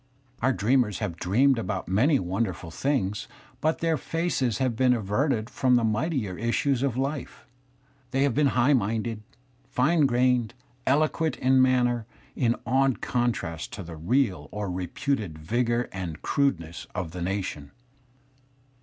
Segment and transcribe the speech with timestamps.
[0.01, 3.27] / "T" Our dreamers have dreamed about many wonderful things,
[3.59, 7.45] but their faces have been averted from the mightier issues of life.
[8.09, 9.21] They have been high minded,
[9.69, 10.55] fine grained,
[10.87, 16.87] eloquent in ^manner, in odd contrast to the real or reputed vigour and f' crudeness
[16.95, 17.69] of the nation.